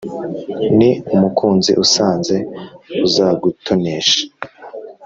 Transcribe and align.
Ni 0.77 0.89
umukunzi 1.13 1.71
usanze 1.83 2.35
azagutoneshaaa 3.03 4.35